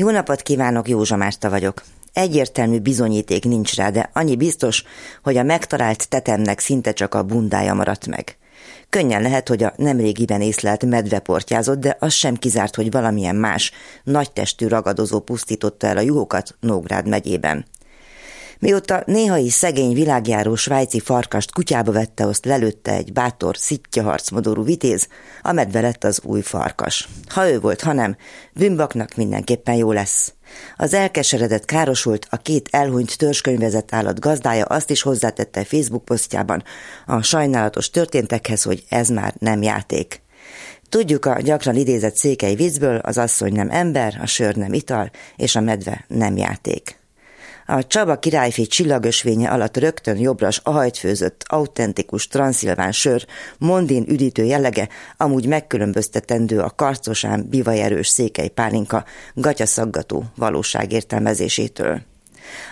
[0.00, 1.82] Jó napot kívánok, Józsa Márta vagyok.
[2.12, 4.84] Egyértelmű bizonyíték nincs rá, de annyi biztos,
[5.22, 8.36] hogy a megtalált tetemnek szinte csak a bundája maradt meg.
[8.88, 13.72] Könnyen lehet, hogy a nemrégiben észlelt medve portyázott, de az sem kizárt, hogy valamilyen más,
[14.04, 17.66] nagytestű ragadozó pusztította el a juhokat Nógrád megyében.
[18.60, 25.08] Mióta néhai szegény világjáró svájci farkast kutyába vette, azt lelőtte egy bátor, szitja harcmodorú vitéz,
[25.42, 27.08] a medve lett az új farkas.
[27.28, 28.16] Ha ő volt, ha nem,
[28.52, 30.32] bűnbaknak mindenképpen jó lesz.
[30.76, 36.62] Az elkeseredett károsult, a két elhunyt törzskönyvezett állat gazdája azt is hozzátette Facebook posztjában
[37.06, 40.22] a sajnálatos történtekhez, hogy ez már nem játék.
[40.88, 45.56] Tudjuk a gyakran idézett székely viccből, az asszony nem ember, a sör nem ital, és
[45.56, 46.97] a medve nem játék.
[47.70, 53.26] A Csaba királyfi csillagösvénye alatt rögtön jobbras ahajtfőzött, autentikus transzilván sör,
[53.58, 59.04] mondin üdítő jellege, amúgy megkülönböztetendő a karcosán bivajerős székely pálinka,
[59.34, 62.00] gatyaszaggató valóság értelmezésétől.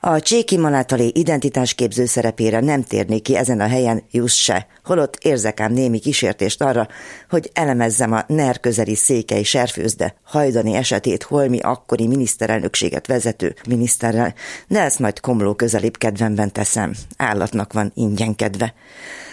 [0.00, 5.60] A Cséki Manátali identitásképző szerepére nem térnék ki ezen a helyen just se, holott érzek
[5.60, 6.88] ám némi kísértést arra,
[7.30, 14.34] hogy elemezzem a NER közeli székely serfőzde hajdani esetét holmi akkori miniszterelnökséget vezető miniszterrel,
[14.68, 18.74] de ezt majd komló közelibb kedvemben teszem, állatnak van ingyen kedve.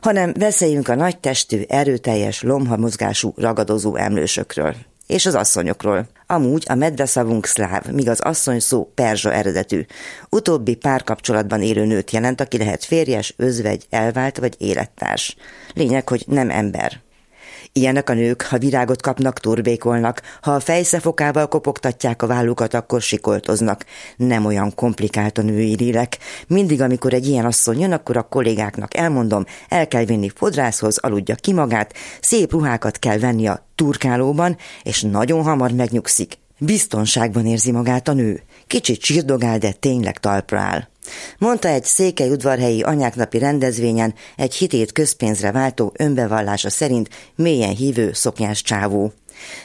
[0.00, 4.74] Hanem beszéljünk a nagy testű, erőteljes, lomhamozgású, ragadozó emlősökről
[5.08, 6.08] és az asszonyokról.
[6.30, 9.86] Amúgy a medveszavunk szláv, míg az asszony szó perzsa eredetű.
[10.30, 15.36] Utóbbi párkapcsolatban élő nőt jelent, aki lehet férjes, özvegy, elvált vagy élettárs.
[15.74, 17.00] Lényeg, hogy nem ember.
[17.72, 23.84] Ilyenek a nők, ha virágot kapnak, turbékolnak, ha a fejszefokával kopogtatják a vállukat, akkor sikoltoznak.
[24.16, 26.18] Nem olyan komplikált a női lélek.
[26.46, 31.34] Mindig, amikor egy ilyen asszony jön, akkor a kollégáknak elmondom, el kell vinni fodrászhoz, aludja
[31.34, 36.38] ki magát, szép ruhákat kell venni a turkálóban, és nagyon hamar megnyugszik.
[36.58, 38.42] Biztonságban érzi magát a nő.
[38.66, 40.88] Kicsit csirdogál, de tényleg talpra áll.
[41.38, 48.62] Mondta egy székely udvarhelyi anyáknapi rendezvényen egy hitét közpénzre váltó önbevallása szerint mélyen hívő szoknyás
[48.62, 49.12] csávó.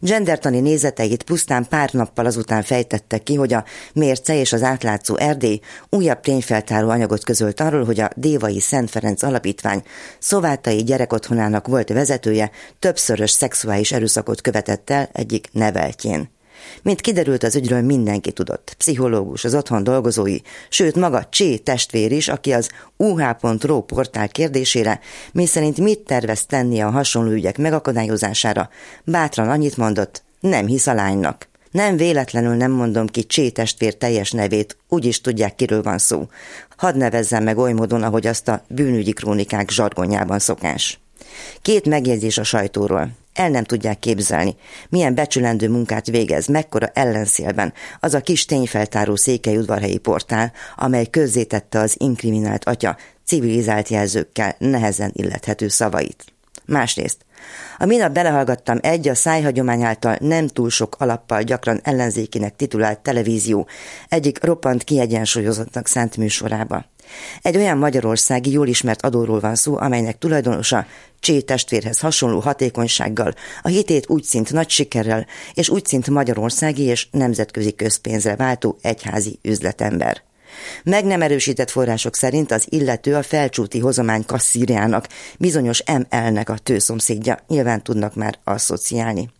[0.00, 5.60] Gendertani nézeteit pusztán pár nappal azután fejtette ki, hogy a mérce és az átlátszó Erdély
[5.90, 9.82] újabb tényfeltáró anyagot közölt arról, hogy a Dévai Szent Ferenc Alapítvány
[10.18, 16.38] szovátai gyerekotthonának volt vezetője, többszörös szexuális erőszakot követett el egyik neveltjén.
[16.82, 20.36] Mint kiderült az ügyről mindenki tudott, pszichológus, az otthon dolgozói,
[20.68, 25.00] sőt maga Csé testvér is, aki az uh.ro portál kérdésére,
[25.32, 28.68] mi szerint mit tervez tenni a hasonló ügyek megakadályozására,
[29.04, 31.48] bátran annyit mondott, nem hisz a lánynak.
[31.70, 36.28] Nem véletlenül nem mondom ki Csé testvér teljes nevét, úgy is tudják, kiről van szó.
[36.76, 41.00] Hadd nevezzem meg oly módon, ahogy azt a bűnügyi krónikák zsargonjában szokás.
[41.62, 43.08] Két megjegyzés a sajtóról.
[43.40, 44.56] El nem tudják képzelni,
[44.88, 51.78] milyen becsülendő munkát végez, mekkora ellenszélben az a kis tényfeltáró székely udvarhelyi portál, amely közzétette
[51.78, 56.24] az inkriminált atya civilizált jelzőkkel nehezen illethető szavait.
[56.64, 57.18] Másrészt,
[57.78, 63.68] a minap belehallgattam egy a szájhagyomány által nem túl sok alappal gyakran ellenzékinek titulált televízió
[64.08, 66.84] egyik roppant kiegyensúlyozottnak szánt műsorába.
[67.42, 70.86] Egy olyan magyarországi jól ismert adóról van szó, amelynek tulajdonosa
[71.20, 77.06] Csé testvérhez hasonló hatékonysággal, a hitét úgy szint nagy sikerrel, és úgy szint magyarországi és
[77.10, 80.22] nemzetközi közpénzre váltó egyházi üzletember.
[80.82, 87.38] Meg nem erősített források szerint az illető a felcsúti hozomány kasszírjának, bizonyos ML-nek a tőszomszédja,
[87.48, 89.30] nyilván tudnak már asszociálni.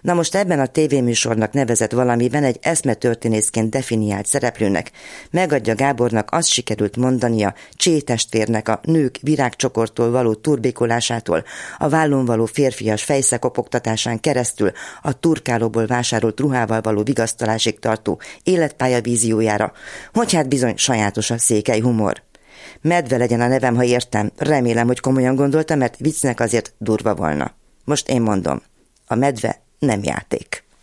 [0.00, 4.90] Na most ebben a tévéműsornak nevezett valamiben egy eszmetörténészként definiált szereplőnek
[5.30, 11.44] megadja Gábornak azt sikerült mondania Csé testvérnek a nők virágcsokortól való turbékolásától,
[11.78, 14.72] a vállon való férfias fejszekopogtatásán keresztül
[15.02, 19.72] a turkálóból vásárolt ruhával való vigasztalásig tartó életpályavíziójára,
[20.12, 22.22] hogy hát bizony sajátos a székely humor.
[22.80, 24.30] Medve legyen a nevem, ha értem.
[24.36, 27.54] Remélem, hogy komolyan gondoltam, mert viccnek azért durva volna.
[27.84, 28.62] Most én mondom.
[29.10, 30.64] A medve nem játék.